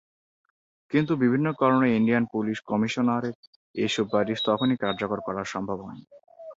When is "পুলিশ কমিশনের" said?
2.25-3.23